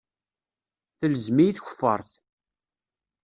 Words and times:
Telzem-iyi 0.99 1.51
tkeffaṛt. 1.55 2.11